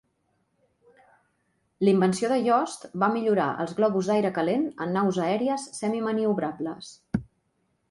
[1.85, 6.93] L invenció de Yost va millorar els globus d'aire calent en naus aèries semi-maniobrables.